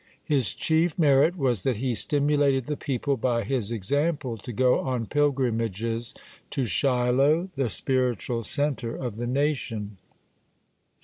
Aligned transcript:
(3) 0.25 0.35
His 0.37 0.55
chief 0.55 0.97
merit 0.97 1.37
was 1.37 1.61
that 1.61 1.75
he 1.75 1.93
stimulated 1.93 2.65
the 2.65 2.75
people 2.75 3.17
by 3.17 3.43
his 3.43 3.71
example 3.71 4.35
to 4.35 4.51
go 4.51 4.79
on 4.79 5.05
pilgrimages 5.05 6.15
to 6.49 6.65
Shiloh, 6.65 7.49
the 7.55 7.69
spiritual 7.69 8.41
centre 8.41 8.95
of 8.95 9.17
the 9.17 9.27
nation. 9.27 9.97